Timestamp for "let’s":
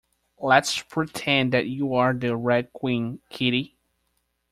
0.39-0.81